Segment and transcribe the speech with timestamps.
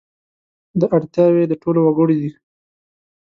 [0.79, 2.31] دا اړتیاوې د ټولو وګړو دي.